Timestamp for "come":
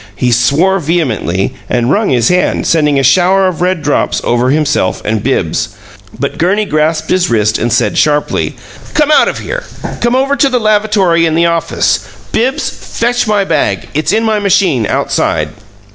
8.95-9.11, 9.99-10.15